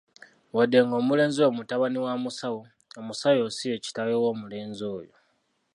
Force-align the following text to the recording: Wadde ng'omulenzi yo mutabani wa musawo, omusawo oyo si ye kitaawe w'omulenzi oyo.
Wadde 0.55 0.79
ng'omulenzi 0.87 1.39
yo 1.45 1.49
mutabani 1.57 1.99
wa 2.05 2.13
musawo, 2.23 2.61
omusawo 2.99 3.33
oyo 3.35 3.47
si 3.55 3.65
ye 3.71 3.77
kitaawe 3.83 4.15
w'omulenzi 4.21 4.83
oyo. 4.97 5.13